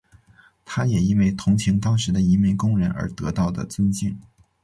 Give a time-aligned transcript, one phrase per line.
[0.65, 4.17] 他也因为同情当时的移民工人而得到的尊敬。